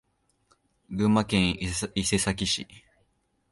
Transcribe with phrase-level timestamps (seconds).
[0.89, 1.69] 群馬県伊
[2.03, 2.67] 勢崎市